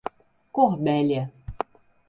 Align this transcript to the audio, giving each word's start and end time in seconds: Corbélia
Corbélia 0.55 1.23